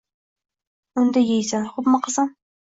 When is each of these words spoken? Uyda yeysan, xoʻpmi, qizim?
Uyda 1.01 1.23
yeysan, 1.27 1.69
xoʻpmi, 1.75 2.01
qizim? 2.09 2.35